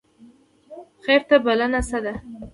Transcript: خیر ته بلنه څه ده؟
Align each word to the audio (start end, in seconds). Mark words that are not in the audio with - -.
خیر 1.03 1.21
ته 1.29 1.35
بلنه 1.45 1.81
څه 1.89 1.97
ده؟ 2.03 2.13